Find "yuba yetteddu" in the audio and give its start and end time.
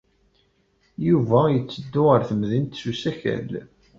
1.07-2.01